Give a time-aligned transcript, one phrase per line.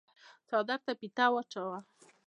[0.47, 1.77] څادر ته فيته واچوه۔